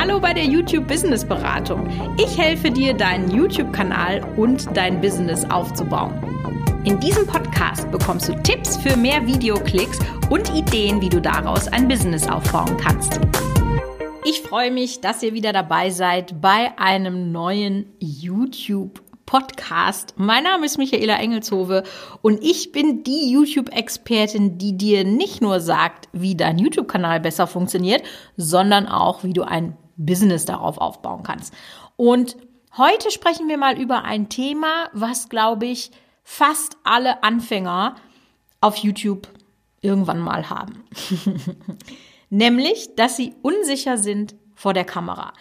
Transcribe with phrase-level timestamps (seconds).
[0.00, 1.86] Hallo bei der YouTube Business Beratung.
[2.16, 6.14] Ich helfe dir, deinen YouTube-Kanal und dein Business aufzubauen.
[6.84, 9.98] In diesem Podcast bekommst du Tipps für mehr Videoklicks
[10.30, 13.20] und Ideen, wie du daraus ein Business aufbauen kannst.
[14.24, 20.14] Ich freue mich, dass ihr wieder dabei seid bei einem neuen YouTube Podcast.
[20.16, 21.82] Mein Name ist Michaela Engelshove
[22.22, 28.02] und ich bin die YouTube-Expertin, die dir nicht nur sagt, wie dein YouTube-Kanal besser funktioniert,
[28.38, 31.54] sondern auch, wie du ein Business darauf aufbauen kannst.
[31.96, 32.36] Und
[32.76, 35.90] heute sprechen wir mal über ein Thema, was, glaube ich,
[36.24, 37.96] fast alle Anfänger
[38.60, 39.28] auf YouTube
[39.80, 40.84] irgendwann mal haben.
[42.30, 45.32] Nämlich, dass sie unsicher sind vor der Kamera.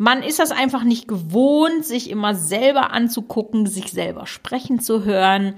[0.00, 5.56] Man ist das einfach nicht gewohnt, sich immer selber anzugucken, sich selber sprechen zu hören.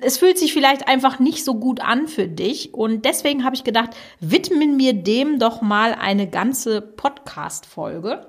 [0.00, 3.64] Es fühlt sich vielleicht einfach nicht so gut an für dich und deswegen habe ich
[3.64, 3.90] gedacht,
[4.20, 8.24] widmen wir dem doch mal eine ganze Podcast-Folge.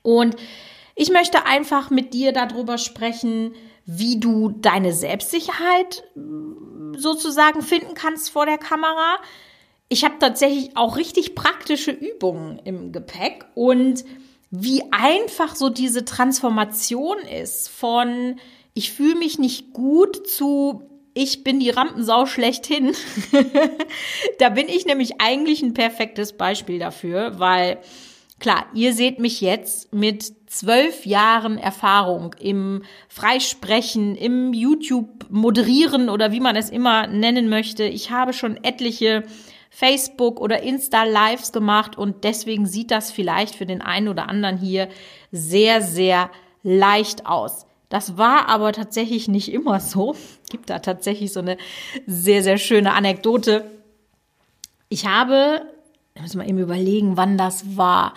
[0.00, 0.36] Und
[0.94, 3.52] ich möchte einfach mit dir darüber sprechen,
[3.84, 6.04] wie du deine Selbstsicherheit
[6.96, 9.16] sozusagen finden kannst vor der Kamera.
[9.90, 14.04] Ich habe tatsächlich auch richtig praktische Übungen im Gepäck und
[14.50, 18.36] wie einfach so diese Transformation ist von
[18.74, 22.92] ich fühle mich nicht gut zu ich bin die Rampensau schlechthin.
[24.38, 27.78] da bin ich nämlich eigentlich ein perfektes Beispiel dafür, weil
[28.38, 36.32] klar, ihr seht mich jetzt mit zwölf Jahren Erfahrung im Freisprechen, im YouTube moderieren oder
[36.32, 37.84] wie man es immer nennen möchte.
[37.84, 39.24] Ich habe schon etliche
[39.70, 44.58] Facebook oder Insta Lives gemacht und deswegen sieht das vielleicht für den einen oder anderen
[44.58, 44.88] hier
[45.30, 46.30] sehr, sehr
[46.62, 47.66] leicht aus.
[47.88, 50.16] Das war aber tatsächlich nicht immer so.
[50.50, 51.56] Gibt da tatsächlich so eine
[52.06, 53.70] sehr, sehr schöne Anekdote.
[54.88, 55.62] Ich habe,
[56.14, 58.14] ich muss mal eben überlegen, wann das war.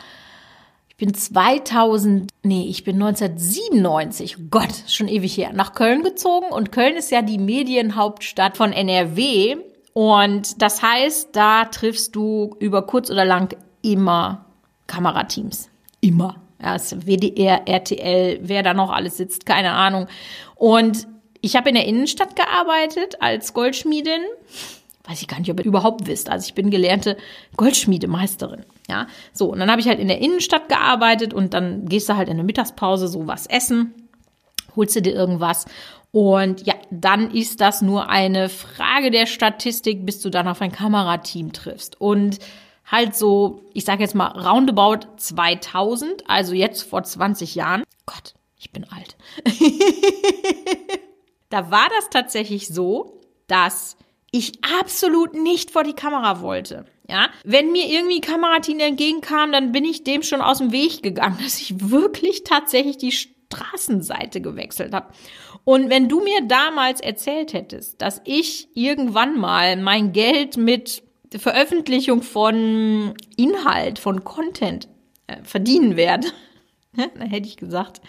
[0.89, 6.47] Ich bin 2000, nee, ich bin 1997, oh Gott, schon ewig her, nach Köln gezogen
[6.51, 9.57] und Köln ist ja die Medienhauptstadt von NRW
[9.93, 14.45] und das heißt, da triffst du über kurz oder lang immer
[14.87, 15.69] Kamerateams.
[16.01, 16.35] Immer.
[16.61, 20.07] Ja, WDR, RTL, wer da noch alles sitzt, keine Ahnung.
[20.55, 21.07] Und
[21.41, 24.21] ich habe in der Innenstadt gearbeitet als Goldschmiedin.
[25.05, 26.29] Weiß ich gar nicht, ob ihr überhaupt wisst.
[26.29, 27.17] Also ich bin gelernte
[27.57, 28.63] Goldschmiedemeisterin.
[28.89, 29.51] Ja, so.
[29.51, 32.37] Und dann habe ich halt in der Innenstadt gearbeitet und dann gehst du halt in
[32.37, 33.93] der Mittagspause so was essen,
[34.75, 35.65] holst du dir irgendwas
[36.13, 40.71] und ja, dann ist das nur eine Frage der Statistik, bis du dann auf ein
[40.71, 41.99] Kamerateam triffst.
[41.99, 42.37] Und
[42.85, 47.83] halt so, ich sage jetzt mal roundabout 2000, also jetzt vor 20 Jahren.
[48.05, 49.17] Gott, ich bin alt.
[51.49, 53.97] da war das tatsächlich so, dass
[54.29, 56.85] ich absolut nicht vor die Kamera wollte.
[57.09, 61.39] Ja, wenn mir irgendwie Kamerateam entgegenkam, dann bin ich dem schon aus dem Weg gegangen,
[61.43, 63.11] dass ich wirklich tatsächlich die
[63.55, 65.07] Straßenseite gewechselt habe.
[65.63, 71.03] Und wenn du mir damals erzählt hättest, dass ich irgendwann mal mein Geld mit
[71.35, 74.87] Veröffentlichung von Inhalt, von Content
[75.27, 76.27] äh, verdienen werde,
[76.95, 78.01] dann hätte ich gesagt,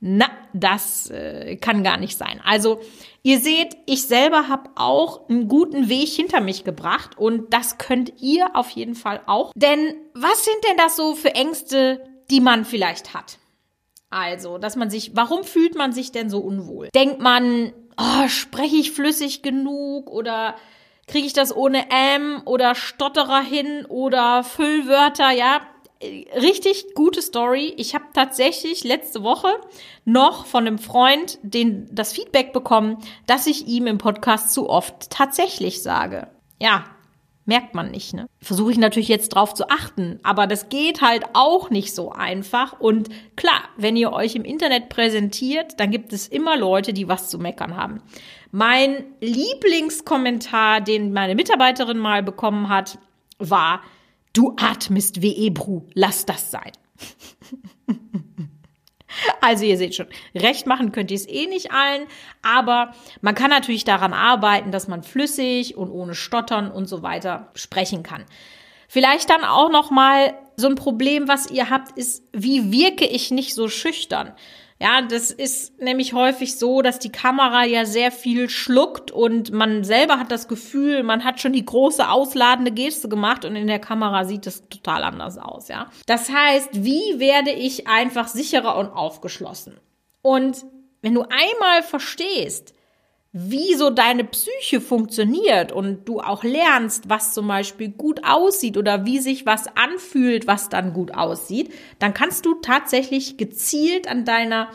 [0.00, 2.40] na, das äh, kann gar nicht sein.
[2.44, 2.80] Also
[3.22, 8.12] ihr seht, ich selber habe auch einen guten Weg hinter mich gebracht und das könnt
[8.20, 9.52] ihr auf jeden Fall auch.
[9.56, 13.38] Denn was sind denn das so für Ängste, die man vielleicht hat?
[14.10, 16.88] Also, dass man sich, warum fühlt man sich denn so unwohl?
[16.94, 20.54] Denkt man, oh, spreche ich flüssig genug oder
[21.06, 25.60] kriege ich das ohne M oder Stotterer hin oder Füllwörter, ja?
[26.40, 27.74] Richtig gute Story.
[27.76, 29.48] Ich habe tatsächlich letzte Woche
[30.04, 35.10] noch von einem Freund den, das Feedback bekommen, dass ich ihm im Podcast zu oft
[35.10, 36.28] tatsächlich sage.
[36.60, 36.84] Ja,
[37.48, 38.14] merkt man nicht.
[38.14, 38.28] Ne?
[38.40, 42.78] Versuche ich natürlich jetzt drauf zu achten, aber das geht halt auch nicht so einfach.
[42.78, 47.30] Und klar, wenn ihr euch im Internet präsentiert, dann gibt es immer Leute, die was
[47.30, 48.02] zu meckern haben.
[48.52, 52.98] Mein Lieblingskommentar, den meine Mitarbeiterin mal bekommen hat,
[53.38, 53.80] war,
[54.34, 56.72] du atmest wie Ebru, lass das sein.
[59.40, 62.06] Also ihr seht schon, recht machen könnt ihr es eh nicht allen,
[62.42, 67.50] aber man kann natürlich daran arbeiten, dass man flüssig und ohne Stottern und so weiter
[67.54, 68.24] sprechen kann.
[68.88, 73.30] Vielleicht dann auch noch mal so ein Problem, was ihr habt, ist, wie wirke ich
[73.30, 74.32] nicht so schüchtern?
[74.80, 79.82] Ja, das ist nämlich häufig so, dass die Kamera ja sehr viel schluckt und man
[79.82, 83.80] selber hat das Gefühl, man hat schon die große ausladende Geste gemacht und in der
[83.80, 85.90] Kamera sieht es total anders aus, ja.
[86.06, 89.80] Das heißt, wie werde ich einfach sicherer und aufgeschlossen?
[90.22, 90.64] Und
[91.02, 92.72] wenn du einmal verstehst,
[93.32, 99.04] wie so deine Psyche funktioniert und du auch lernst, was zum Beispiel gut aussieht oder
[99.04, 104.70] wie sich was anfühlt, was dann gut aussieht, dann kannst du tatsächlich gezielt an deiner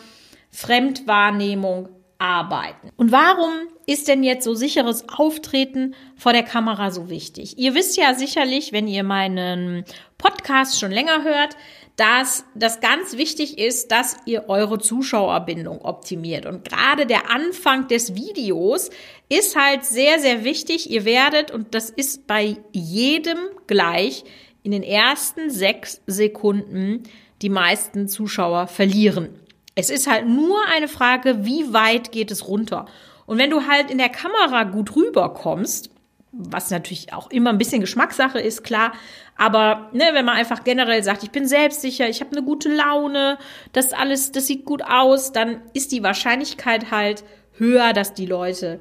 [0.51, 1.89] Fremdwahrnehmung
[2.23, 2.89] arbeiten.
[2.95, 3.51] Und warum
[3.85, 7.57] ist denn jetzt so sicheres Auftreten vor der Kamera so wichtig?
[7.57, 9.83] Ihr wisst ja sicherlich, wenn ihr meinen
[10.17, 11.57] Podcast schon länger hört,
[11.97, 16.45] dass das ganz wichtig ist, dass ihr eure Zuschauerbindung optimiert.
[16.45, 18.89] Und gerade der Anfang des Videos
[19.27, 20.89] ist halt sehr, sehr wichtig.
[20.89, 23.37] Ihr werdet, und das ist bei jedem
[23.67, 24.23] gleich,
[24.63, 27.03] in den ersten sechs Sekunden
[27.41, 29.42] die meisten Zuschauer verlieren.
[29.75, 32.85] Es ist halt nur eine Frage, wie weit geht es runter.
[33.25, 35.89] Und wenn du halt in der Kamera gut rüberkommst,
[36.33, 38.93] was natürlich auch immer ein bisschen Geschmackssache ist, klar.
[39.37, 43.37] Aber ne, wenn man einfach generell sagt, ich bin selbstsicher, ich habe eine gute Laune,
[43.71, 47.23] das alles, das sieht gut aus, dann ist die Wahrscheinlichkeit halt
[47.53, 48.79] höher, dass die Leute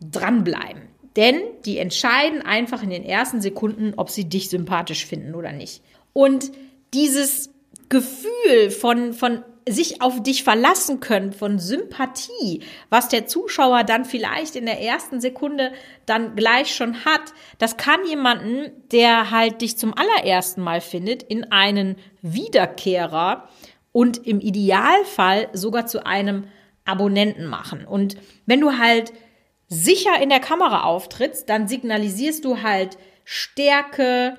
[0.00, 0.82] dranbleiben.
[1.16, 5.82] Denn die entscheiden einfach in den ersten Sekunden, ob sie dich sympathisch finden oder nicht.
[6.12, 6.52] Und
[6.92, 7.50] dieses
[7.88, 14.56] Gefühl von, von sich auf dich verlassen können, von Sympathie, was der Zuschauer dann vielleicht
[14.56, 15.72] in der ersten Sekunde
[16.06, 21.50] dann gleich schon hat, das kann jemanden, der halt dich zum allerersten Mal findet, in
[21.52, 23.48] einen Wiederkehrer
[23.92, 26.44] und im Idealfall sogar zu einem
[26.84, 27.84] Abonnenten machen.
[27.84, 29.12] Und wenn du halt
[29.68, 34.36] sicher in der Kamera auftrittst, dann signalisierst du halt Stärke,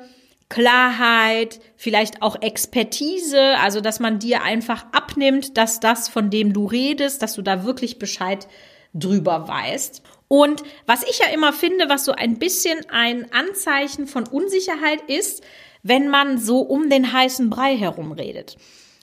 [0.51, 6.65] Klarheit, vielleicht auch Expertise, also dass man dir einfach abnimmt, dass das, von dem du
[6.65, 8.49] redest, dass du da wirklich Bescheid
[8.93, 10.03] drüber weißt.
[10.27, 15.41] Und was ich ja immer finde, was so ein bisschen ein Anzeichen von Unsicherheit ist,
[15.83, 18.57] wenn man so um den heißen Brei herum redet.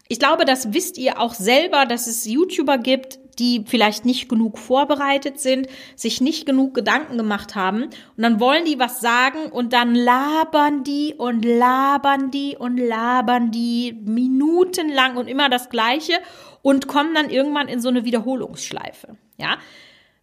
[0.09, 4.59] Ich glaube, das wisst ihr auch selber, dass es YouTuber gibt, die vielleicht nicht genug
[4.59, 9.73] vorbereitet sind, sich nicht genug Gedanken gemacht haben und dann wollen die was sagen und
[9.73, 16.15] dann labern die und labern die und labern die minutenlang und immer das Gleiche
[16.63, 19.17] und kommen dann irgendwann in so eine Wiederholungsschleife.
[19.39, 19.59] Ja,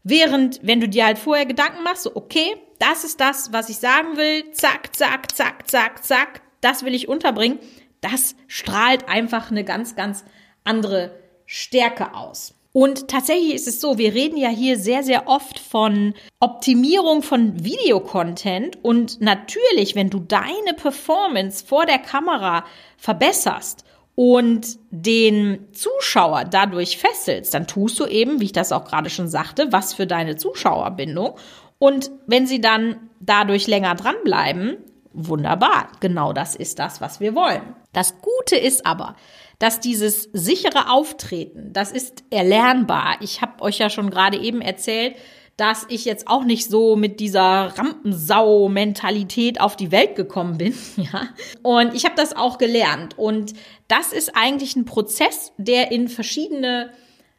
[0.08, 3.78] Während, wenn du dir halt vorher Gedanken machst, so, okay, das ist das, was ich
[3.78, 7.58] sagen will, zack, zack, zack, zack, zack, das will ich unterbringen,
[8.02, 10.24] das strahlt einfach eine ganz, ganz
[10.64, 12.54] andere Stärke aus.
[12.76, 17.64] Und tatsächlich ist es so, wir reden ja hier sehr, sehr oft von Optimierung von
[17.64, 22.66] Videocontent und natürlich, wenn du deine Performance vor der Kamera
[22.98, 23.86] verbesserst
[24.16, 29.30] und den Zuschauer dadurch fesselst, dann tust du eben, wie ich das auch gerade schon
[29.30, 31.36] sagte, was für deine Zuschauerbindung.
[31.80, 34.76] Und wenn sie dann dadurch länger dranbleiben,
[35.16, 37.76] wunderbar, genau das ist das, was wir wollen.
[37.94, 39.16] Das Gute ist aber,
[39.60, 43.18] dass dieses sichere Auftreten, das ist erlernbar.
[43.22, 45.16] Ich habe euch ja schon gerade eben erzählt,
[45.58, 50.74] dass ich jetzt auch nicht so mit dieser Rampensau-Mentalität auf die Welt gekommen bin.
[50.98, 51.28] Ja?
[51.62, 53.18] Und ich habe das auch gelernt.
[53.18, 53.54] Und
[53.88, 56.92] das ist eigentlich ein Prozess, der in verschiedene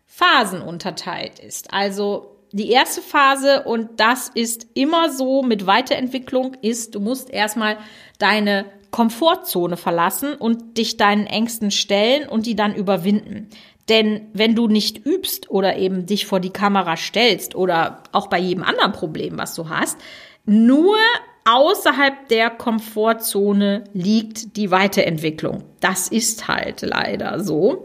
[0.07, 1.75] Phasen unterteilt ist.
[1.75, 7.77] Also die erste Phase, und das ist immer so mit Weiterentwicklung, ist, du musst erstmal
[8.19, 13.51] deine Komfortzone verlassen und dich deinen Ängsten stellen und die dann überwinden.
[13.89, 18.39] Denn wenn du nicht übst oder eben dich vor die Kamera stellst oder auch bei
[18.39, 19.99] jedem anderen Problem, was du hast,
[20.45, 20.97] nur
[21.45, 25.65] außerhalb der Komfortzone liegt die Weiterentwicklung.
[25.81, 27.85] Das ist halt leider so.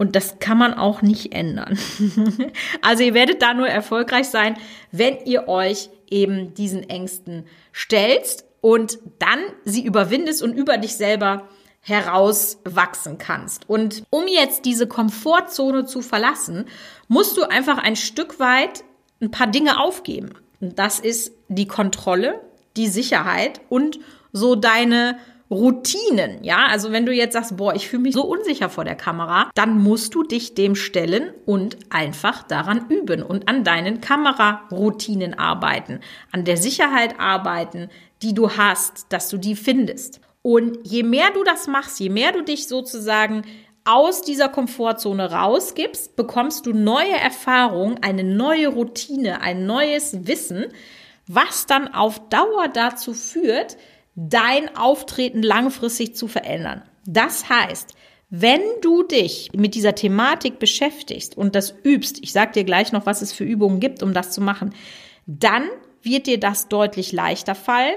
[0.00, 1.78] Und das kann man auch nicht ändern.
[2.80, 4.56] also ihr werdet da nur erfolgreich sein,
[4.92, 11.50] wenn ihr euch eben diesen Ängsten stellt und dann sie überwindest und über dich selber
[11.82, 13.68] herauswachsen kannst.
[13.68, 16.64] Und um jetzt diese Komfortzone zu verlassen,
[17.08, 18.84] musst du einfach ein Stück weit
[19.20, 20.30] ein paar Dinge aufgeben.
[20.62, 22.40] Und das ist die Kontrolle,
[22.78, 24.00] die Sicherheit und
[24.32, 25.18] so deine
[25.50, 28.94] Routinen, ja, also wenn du jetzt sagst, boah, ich fühle mich so unsicher vor der
[28.94, 35.36] Kamera, dann musst du dich dem stellen und einfach daran üben und an deinen Kameraroutinen
[35.36, 37.88] arbeiten, an der Sicherheit arbeiten,
[38.22, 40.20] die du hast, dass du die findest.
[40.42, 43.42] Und je mehr du das machst, je mehr du dich sozusagen
[43.84, 50.66] aus dieser Komfortzone rausgibst, bekommst du neue Erfahrungen, eine neue Routine, ein neues Wissen,
[51.26, 53.76] was dann auf Dauer dazu führt,
[54.28, 56.82] dein Auftreten langfristig zu verändern.
[57.06, 57.94] Das heißt,
[58.28, 63.06] wenn du dich mit dieser Thematik beschäftigst und das übst, ich sage dir gleich noch,
[63.06, 64.74] was es für Übungen gibt, um das zu machen,
[65.26, 65.64] dann
[66.02, 67.96] wird dir das deutlich leichter fallen.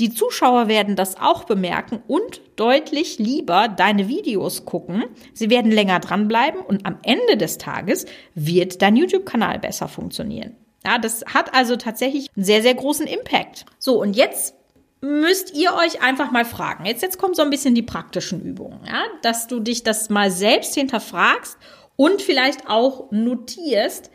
[0.00, 5.04] Die Zuschauer werden das auch bemerken und deutlich lieber deine Videos gucken.
[5.34, 10.56] Sie werden länger dranbleiben und am Ende des Tages wird dein YouTube-Kanal besser funktionieren.
[10.84, 13.66] Ja, das hat also tatsächlich einen sehr, sehr großen Impact.
[13.78, 14.54] So, und jetzt
[15.00, 16.84] müsst ihr euch einfach mal fragen.
[16.84, 20.30] Jetzt, jetzt kommen so ein bisschen die praktischen Übungen, ja, dass du dich das mal
[20.30, 21.56] selbst hinterfragst
[21.96, 24.10] und vielleicht auch notierst,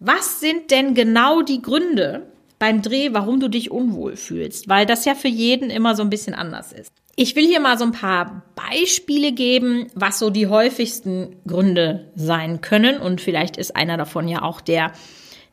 [0.00, 2.26] was sind denn genau die Gründe
[2.58, 6.10] beim Dreh, warum du dich unwohl fühlst, weil das ja für jeden immer so ein
[6.10, 6.92] bisschen anders ist.
[7.16, 12.60] Ich will hier mal so ein paar Beispiele geben, was so die häufigsten Gründe sein
[12.60, 14.92] können und vielleicht ist einer davon ja auch der,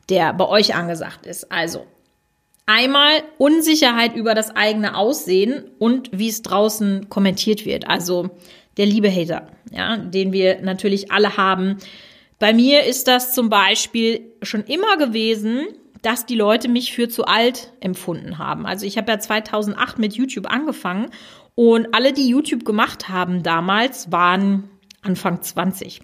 [0.08, 1.52] der bei euch angesagt ist.
[1.52, 1.86] Also
[2.66, 7.88] Einmal Unsicherheit über das eigene Aussehen und wie es draußen kommentiert wird.
[7.88, 8.30] Also
[8.76, 11.78] der liebe Hater, ja, den wir natürlich alle haben.
[12.38, 15.66] Bei mir ist das zum Beispiel schon immer gewesen,
[16.02, 18.66] dass die Leute mich für zu alt empfunden haben.
[18.66, 21.10] Also ich habe ja 2008 mit YouTube angefangen
[21.54, 24.68] und alle, die YouTube gemacht haben damals, waren
[25.02, 26.00] Anfang 20.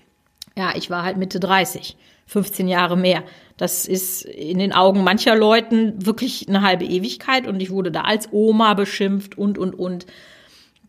[0.57, 1.97] Ja, ich war halt Mitte 30,
[2.29, 3.25] 15 Jahre mehr.
[3.57, 8.03] Das ist in den Augen mancher Leuten wirklich eine halbe Ewigkeit und ich wurde da
[8.03, 10.07] als Oma beschimpft und, und, und.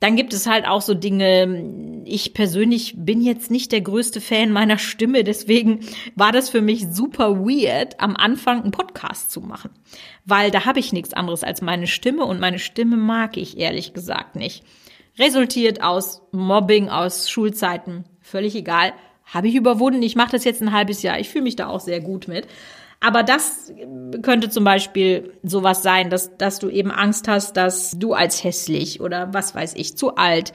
[0.01, 4.51] Dann gibt es halt auch so Dinge, ich persönlich bin jetzt nicht der größte Fan
[4.51, 5.81] meiner Stimme, deswegen
[6.15, 9.72] war das für mich super weird, am Anfang einen Podcast zu machen.
[10.25, 13.93] Weil da habe ich nichts anderes als meine Stimme und meine Stimme mag ich ehrlich
[13.93, 14.63] gesagt nicht.
[15.17, 18.93] Resultiert aus Mobbing, aus Schulzeiten, völlig egal
[19.33, 20.01] habe ich überwunden.
[20.01, 21.19] Ich mache das jetzt ein halbes Jahr.
[21.19, 22.48] Ich fühle mich da auch sehr gut mit.
[23.00, 23.71] Aber das
[24.21, 29.00] könnte zum Beispiel sowas sein, dass, dass du eben Angst hast, dass du als hässlich
[29.00, 30.51] oder was weiß ich, zu alt,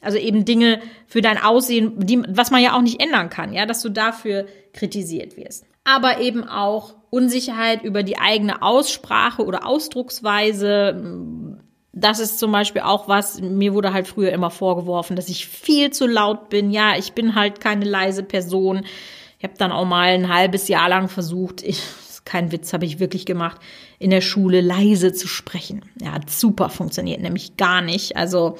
[0.00, 3.66] also eben Dinge für dein Aussehen, die, was man ja auch nicht ändern kann, ja,
[3.66, 5.66] dass du dafür kritisiert wirst.
[5.84, 11.51] Aber eben auch Unsicherheit über die eigene Aussprache oder Ausdrucksweise,
[11.92, 15.90] das ist zum Beispiel auch was, mir wurde halt früher immer vorgeworfen, dass ich viel
[15.90, 16.70] zu laut bin.
[16.70, 18.84] Ja, ich bin halt keine leise Person.
[19.38, 21.82] Ich habe dann auch mal ein halbes Jahr lang versucht, ich,
[22.24, 23.60] kein Witz, habe ich wirklich gemacht,
[23.98, 25.84] in der Schule leise zu sprechen.
[26.00, 28.16] Ja, hat super funktioniert, nämlich gar nicht.
[28.16, 28.56] Also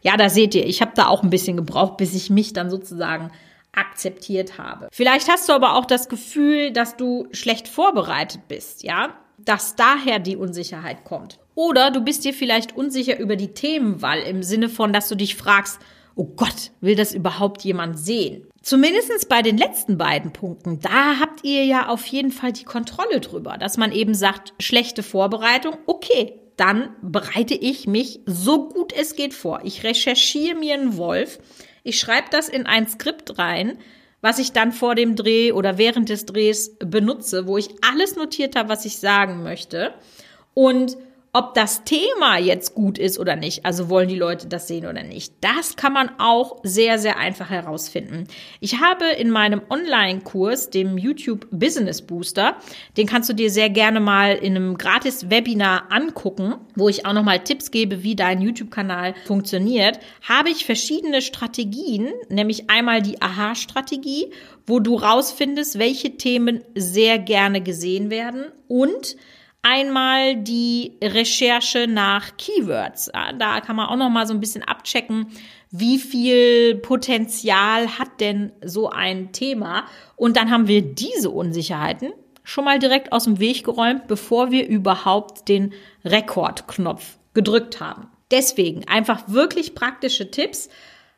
[0.00, 2.70] ja, da seht ihr, ich habe da auch ein bisschen gebraucht, bis ich mich dann
[2.70, 3.30] sozusagen
[3.72, 4.88] akzeptiert habe.
[4.92, 9.14] Vielleicht hast du aber auch das Gefühl, dass du schlecht vorbereitet bist, ja?
[9.38, 11.38] Dass daher die Unsicherheit kommt.
[11.54, 15.36] Oder du bist dir vielleicht unsicher über die Themenwahl im Sinne von, dass du dich
[15.36, 15.80] fragst,
[16.14, 18.46] oh Gott, will das überhaupt jemand sehen?
[18.62, 23.20] Zumindestens bei den letzten beiden Punkten, da habt ihr ja auf jeden Fall die Kontrolle
[23.20, 29.16] drüber, dass man eben sagt, schlechte Vorbereitung, okay, dann bereite ich mich so gut es
[29.16, 29.60] geht vor.
[29.64, 31.38] Ich recherchiere mir einen Wolf,
[31.82, 33.78] ich schreibe das in ein Skript rein,
[34.20, 38.54] was ich dann vor dem Dreh oder während des Drehs benutze, wo ich alles notiert
[38.54, 39.92] habe, was ich sagen möchte.
[40.54, 40.96] Und
[41.34, 45.02] ob das Thema jetzt gut ist oder nicht, also wollen die Leute das sehen oder
[45.02, 48.26] nicht, das kann man auch sehr, sehr einfach herausfinden.
[48.60, 52.56] Ich habe in meinem Online-Kurs, dem YouTube Business Booster,
[52.98, 57.14] den kannst du dir sehr gerne mal in einem gratis Webinar angucken, wo ich auch
[57.14, 64.32] nochmal Tipps gebe, wie dein YouTube-Kanal funktioniert, habe ich verschiedene Strategien, nämlich einmal die Aha-Strategie,
[64.66, 69.16] wo du rausfindest, welche Themen sehr gerne gesehen werden und
[69.62, 73.10] Einmal die Recherche nach Keywords.
[73.38, 75.28] Da kann man auch noch mal so ein bisschen abchecken,
[75.70, 79.84] wie viel Potenzial hat denn so ein Thema.
[80.16, 84.66] Und dann haben wir diese Unsicherheiten schon mal direkt aus dem Weg geräumt, bevor wir
[84.66, 85.72] überhaupt den
[86.04, 88.08] Rekordknopf gedrückt haben.
[88.32, 90.70] Deswegen einfach wirklich praktische Tipps.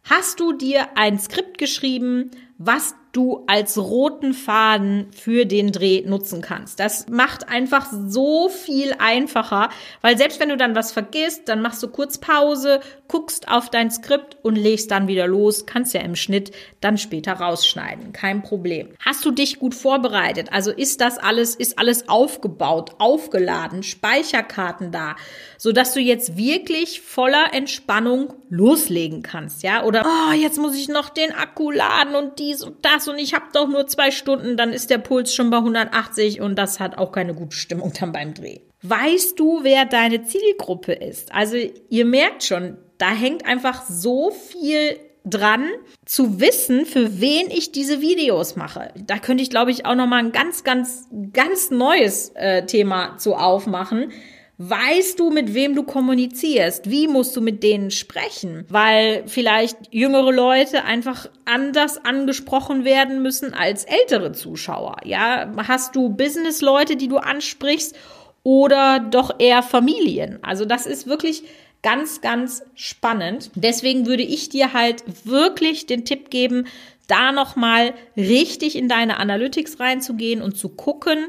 [0.03, 6.41] Hast du dir ein Skript geschrieben, was du als roten Faden für den Dreh nutzen
[6.41, 6.81] kannst.
[6.81, 9.71] Das macht einfach so viel einfacher,
[10.01, 13.91] weil selbst wenn du dann was vergisst, dann machst du kurz Pause, guckst auf dein
[13.91, 18.89] Skript und legst dann wieder los, kannst ja im Schnitt dann später rausschneiden, kein Problem.
[18.99, 20.49] Hast du dich gut vorbereitet?
[20.53, 25.15] Also ist das alles ist alles aufgebaut, aufgeladen, Speicherkarten da,
[25.57, 29.85] so dass du jetzt wirklich voller Entspannung loslegen kannst, ja?
[29.85, 33.35] Oder oh, jetzt muss ich noch den Akku laden und dies und das und ich
[33.35, 36.99] habe doch nur zwei Stunden, dann ist der Puls schon bei 180 und das hat
[36.99, 38.61] auch keine gute Stimmung dann beim Dreh.
[38.83, 41.33] Weißt du, wer deine Zielgruppe ist?
[41.33, 41.57] Also
[41.89, 45.69] ihr merkt schon, da hängt einfach so viel dran
[46.05, 48.93] zu wissen, für wen ich diese Videos mache.
[49.07, 53.17] Da könnte ich, glaube ich, auch noch mal ein ganz, ganz, ganz neues äh, Thema
[53.17, 54.13] zu aufmachen
[54.57, 56.89] Weißt du, mit wem du kommunizierst?
[56.89, 58.65] Wie musst du mit denen sprechen?
[58.69, 64.99] Weil vielleicht jüngere Leute einfach anders angesprochen werden müssen als ältere Zuschauer.
[65.05, 67.97] Ja, hast du Business-Leute, die du ansprichst
[68.45, 70.39] oder doch eher Familien?
[70.43, 71.43] Also das ist wirklich
[71.83, 73.51] ganz, ganz spannend.
[73.57, 76.69] Deswegen würde ich dir halt wirklich den Tipp geben,
[77.09, 81.27] da nochmal richtig in deine Analytics reinzugehen und zu gucken,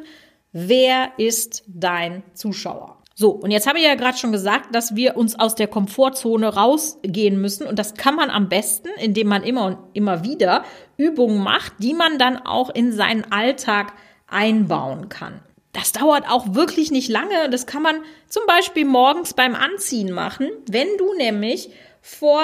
[0.51, 3.01] wer ist dein Zuschauer?
[3.17, 6.53] So, und jetzt habe ich ja gerade schon gesagt, dass wir uns aus der Komfortzone
[6.53, 7.65] rausgehen müssen.
[7.65, 10.65] Und das kann man am besten, indem man immer und immer wieder
[10.97, 13.93] Übungen macht, die man dann auch in seinen Alltag
[14.27, 15.39] einbauen kann.
[15.71, 17.49] Das dauert auch wirklich nicht lange.
[17.49, 17.95] Das kann man
[18.27, 21.69] zum Beispiel morgens beim Anziehen machen, wenn du nämlich
[22.01, 22.41] vor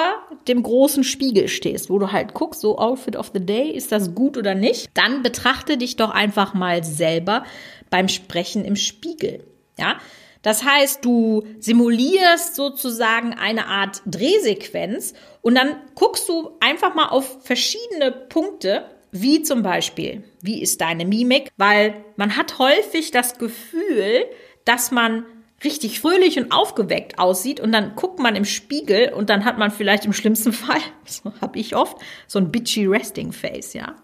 [0.48, 4.14] dem großen Spiegel stehst, wo du halt guckst, so Outfit of the Day, ist das
[4.14, 4.90] gut oder nicht?
[4.94, 7.44] Dann betrachte dich doch einfach mal selber
[7.90, 9.44] beim Sprechen im Spiegel.
[9.78, 9.96] Ja,
[10.42, 17.44] das heißt, du simulierst sozusagen eine Art Drehsequenz und dann guckst du einfach mal auf
[17.44, 21.50] verschiedene Punkte, wie zum Beispiel, wie ist deine Mimik?
[21.56, 24.24] Weil man hat häufig das Gefühl,
[24.64, 25.24] dass man
[25.62, 29.70] richtig fröhlich und aufgeweckt aussieht und dann guckt man im Spiegel und dann hat man
[29.70, 33.94] vielleicht im schlimmsten Fall, so habe ich oft, so ein bitchy Resting Face, ja.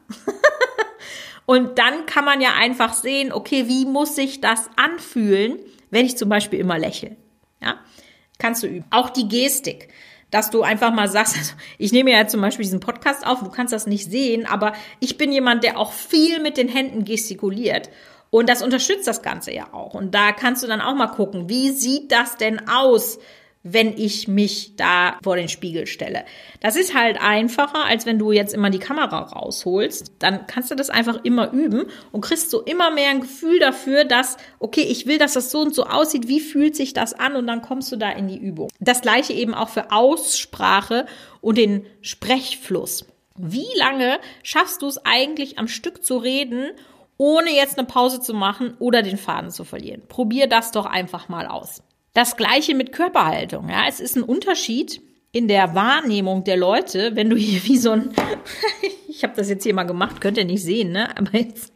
[1.47, 5.59] und dann kann man ja einfach sehen, okay, wie muss sich das anfühlen,
[5.91, 7.17] wenn ich zum Beispiel immer lächle.
[7.63, 7.79] Ja,
[8.39, 8.85] kannst du üben.
[8.91, 9.89] Auch die Gestik,
[10.31, 13.51] dass du einfach mal sagst, also ich nehme ja zum Beispiel diesen Podcast auf, du
[13.51, 17.91] kannst das nicht sehen, aber ich bin jemand, der auch viel mit den Händen gestikuliert.
[18.31, 19.95] Und das unterstützt das Ganze ja auch.
[19.95, 23.19] Und da kannst du dann auch mal gucken, wie sieht das denn aus,
[23.63, 26.25] wenn ich mich da vor den Spiegel stelle.
[26.61, 30.13] Das ist halt einfacher, als wenn du jetzt immer die Kamera rausholst.
[30.19, 34.05] Dann kannst du das einfach immer üben und kriegst so immer mehr ein Gefühl dafür,
[34.05, 36.29] dass, okay, ich will, dass das so und so aussieht.
[36.29, 37.37] Wie fühlt sich das an?
[37.37, 38.69] Und dann kommst du da in die Übung.
[38.81, 41.07] Das gleiche eben auch für Aussprache
[41.41, 43.07] und den Sprechfluss.
[43.37, 46.71] Wie lange schaffst du es eigentlich am Stück zu reden,
[47.19, 50.03] ohne jetzt eine Pause zu machen oder den Faden zu verlieren?
[50.09, 51.83] Probier das doch einfach mal aus.
[52.19, 53.69] Das gleiche mit Körperhaltung.
[53.69, 57.93] Ja, es ist ein Unterschied in der Wahrnehmung der Leute, wenn du hier wie so
[57.93, 58.13] ein,
[59.09, 61.17] ich habe das jetzt hier mal gemacht, könnt ihr nicht sehen, ne?
[61.17, 61.73] Aber jetzt,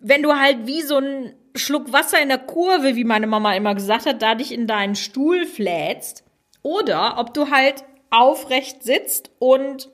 [0.00, 3.76] wenn du halt wie so ein Schluck Wasser in der Kurve, wie meine Mama immer
[3.76, 6.24] gesagt hat, da dich in deinen Stuhl flätst,
[6.62, 9.90] oder ob du halt aufrecht sitzt und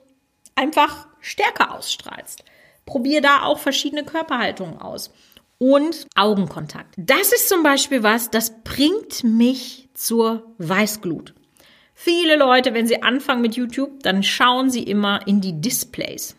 [0.55, 2.43] einfach Stärke ausstrahlst.
[2.87, 5.11] Probier da auch verschiedene Körperhaltungen aus
[5.59, 6.95] und Augenkontakt.
[6.97, 11.35] Das ist zum Beispiel was, das bringt mich zur Weißglut.
[11.93, 16.35] Viele Leute, wenn sie anfangen mit YouTube, dann schauen sie immer in die Displays.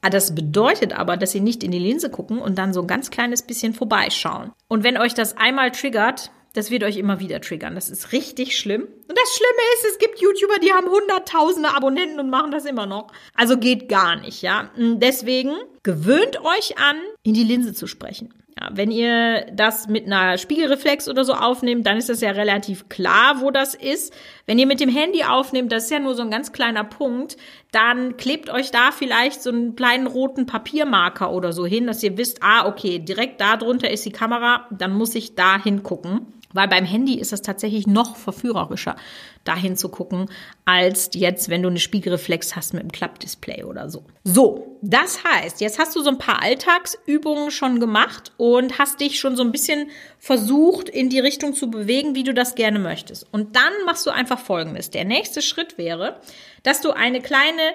[0.00, 2.88] Ah, das bedeutet aber, dass sie nicht in die Linse gucken und dann so ein
[2.88, 4.50] ganz kleines bisschen vorbeischauen.
[4.66, 7.74] Und wenn euch das einmal triggert, das wird euch immer wieder triggern.
[7.74, 8.82] Das ist richtig schlimm.
[8.82, 12.86] Und das Schlimme ist, es gibt YouTuber, die haben hunderttausende Abonnenten und machen das immer
[12.86, 13.08] noch.
[13.34, 14.70] Also geht gar nicht, ja.
[14.76, 18.34] Deswegen gewöhnt euch an, in die Linse zu sprechen.
[18.60, 22.90] Ja, wenn ihr das mit einer Spiegelreflex oder so aufnehmt, dann ist das ja relativ
[22.90, 24.12] klar, wo das ist.
[24.44, 27.38] Wenn ihr mit dem Handy aufnehmt, das ist ja nur so ein ganz kleiner Punkt,
[27.70, 32.18] dann klebt euch da vielleicht so einen kleinen roten Papiermarker oder so hin, dass ihr
[32.18, 36.26] wisst, ah, okay, direkt da drunter ist die Kamera, dann muss ich da hingucken.
[36.52, 38.96] Weil beim Handy ist es tatsächlich noch verführerischer,
[39.44, 40.30] dahin zu gucken,
[40.64, 44.04] als jetzt, wenn du eine Spiegelreflex hast mit einem Klappdisplay oder so.
[44.24, 49.18] So, das heißt, jetzt hast du so ein paar Alltagsübungen schon gemacht und hast dich
[49.18, 53.26] schon so ein bisschen versucht, in die Richtung zu bewegen, wie du das gerne möchtest.
[53.32, 54.90] Und dann machst du einfach Folgendes.
[54.90, 56.20] Der nächste Schritt wäre,
[56.62, 57.72] dass du eine kleine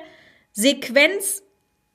[0.54, 1.44] Sequenz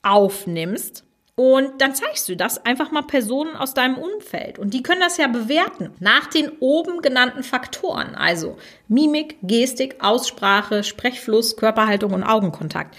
[0.03, 4.59] aufnimmst, und dann zeigst du das einfach mal Personen aus deinem Umfeld.
[4.59, 8.15] Und die können das ja bewerten nach den oben genannten Faktoren.
[8.15, 12.97] Also Mimik, Gestik, Aussprache, Sprechfluss, Körperhaltung und Augenkontakt.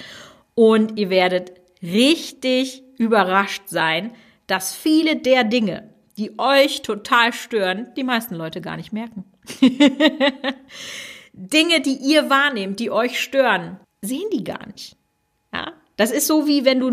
[0.56, 1.52] Und ihr werdet
[1.84, 4.16] richtig überrascht sein,
[4.48, 9.26] dass viele der Dinge, die euch total stören, die meisten Leute gar nicht merken.
[11.34, 14.96] Dinge, die ihr wahrnehmt, die euch stören, sehen die gar nicht.
[15.54, 15.74] Ja?
[15.96, 16.90] Das ist so wie wenn du,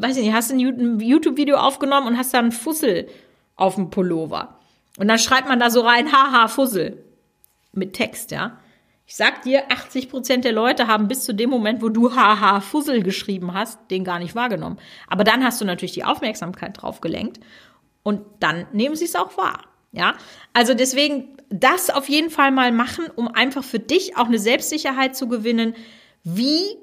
[0.00, 3.08] weiß ich nicht, hast ein YouTube-Video aufgenommen und hast da einen Fussel
[3.56, 4.58] auf dem Pullover.
[4.98, 7.04] Und dann schreibt man da so rein, haha, Fussel.
[7.72, 8.58] Mit Text, ja.
[9.06, 12.60] Ich sag dir, 80 Prozent der Leute haben bis zu dem Moment, wo du haha,
[12.60, 14.78] Fussel geschrieben hast, den gar nicht wahrgenommen.
[15.08, 17.40] Aber dann hast du natürlich die Aufmerksamkeit drauf gelenkt
[18.02, 19.64] und dann nehmen sie es auch wahr.
[19.92, 20.14] Ja,
[20.52, 25.16] also deswegen das auf jeden Fall mal machen, um einfach für dich auch eine Selbstsicherheit
[25.16, 25.74] zu gewinnen.
[26.22, 26.76] Wie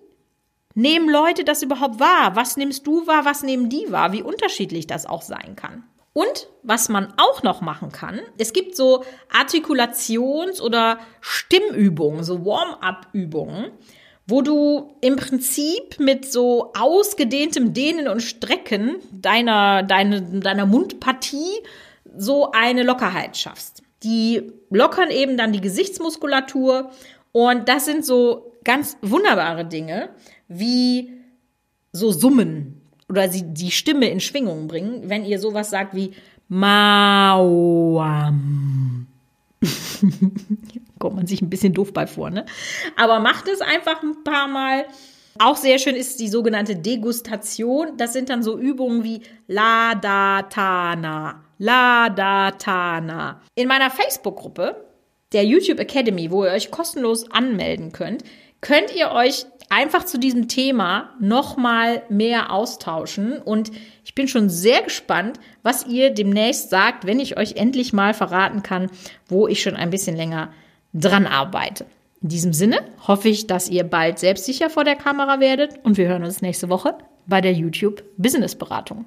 [0.77, 2.35] Nehmen Leute das überhaupt wahr?
[2.35, 3.25] Was nimmst du wahr?
[3.25, 4.13] Was nehmen die wahr?
[4.13, 5.83] Wie unterschiedlich das auch sein kann.
[6.13, 13.71] Und was man auch noch machen kann, es gibt so Artikulations- oder Stimmübungen, so Warm-up-Übungen,
[14.27, 21.55] wo du im Prinzip mit so ausgedehntem Dehnen und Strecken deiner, deine, deiner Mundpartie
[22.15, 23.81] so eine Lockerheit schaffst.
[24.03, 26.91] Die lockern eben dann die Gesichtsmuskulatur
[27.31, 30.09] und das sind so ganz wunderbare Dinge,
[30.47, 31.13] wie
[31.91, 36.11] so Summen oder sie die Stimme in Schwingung bringen, wenn ihr sowas sagt wie
[36.49, 37.97] Mauam.
[40.99, 42.45] Kommt man sich ein bisschen doof bei vor, ne?
[42.95, 44.85] Aber macht es einfach ein paar Mal.
[45.39, 47.97] Auch sehr schön ist die sogenannte Degustation.
[47.97, 51.43] Das sind dann so Übungen wie Ladatana.
[51.59, 53.41] Ladatana.
[53.55, 54.83] In meiner Facebook-Gruppe
[55.33, 58.23] der YouTube Academy, wo ihr euch kostenlos anmelden könnt,
[58.61, 63.37] könnt ihr euch einfach zu diesem Thema nochmal mehr austauschen.
[63.37, 63.71] Und
[64.05, 68.63] ich bin schon sehr gespannt, was ihr demnächst sagt, wenn ich euch endlich mal verraten
[68.63, 68.89] kann,
[69.27, 70.51] wo ich schon ein bisschen länger
[70.93, 71.85] dran arbeite.
[72.21, 76.07] In diesem Sinne hoffe ich, dass ihr bald selbstsicher vor der Kamera werdet und wir
[76.07, 79.05] hören uns nächste Woche bei der YouTube Business Beratung.